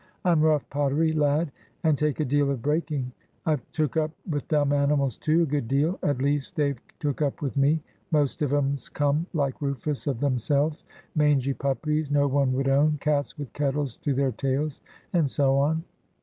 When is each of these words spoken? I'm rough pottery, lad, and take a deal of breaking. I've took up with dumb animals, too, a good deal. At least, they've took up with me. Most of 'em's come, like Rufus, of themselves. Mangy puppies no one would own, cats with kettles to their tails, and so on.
I'm 0.25 0.41
rough 0.41 0.67
pottery, 0.71 1.13
lad, 1.13 1.51
and 1.83 1.95
take 1.95 2.19
a 2.19 2.25
deal 2.25 2.49
of 2.49 2.63
breaking. 2.63 3.11
I've 3.45 3.61
took 3.71 3.97
up 3.97 4.09
with 4.27 4.47
dumb 4.47 4.73
animals, 4.73 5.15
too, 5.15 5.43
a 5.43 5.45
good 5.45 5.67
deal. 5.67 5.99
At 6.01 6.23
least, 6.23 6.55
they've 6.55 6.79
took 6.97 7.21
up 7.21 7.39
with 7.39 7.55
me. 7.55 7.83
Most 8.09 8.41
of 8.41 8.51
'em's 8.51 8.89
come, 8.89 9.27
like 9.33 9.61
Rufus, 9.61 10.07
of 10.07 10.19
themselves. 10.19 10.85
Mangy 11.13 11.53
puppies 11.53 12.09
no 12.09 12.27
one 12.27 12.51
would 12.53 12.67
own, 12.67 12.97
cats 12.99 13.37
with 13.37 13.53
kettles 13.53 13.95
to 13.97 14.15
their 14.15 14.31
tails, 14.31 14.81
and 15.13 15.29
so 15.29 15.59
on. 15.59 15.83